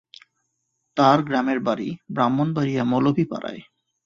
[0.97, 3.61] তার গ্রামের বাড়ি ব্রাহ্মণবাড়িয়া মৌলভী পাড়ায়।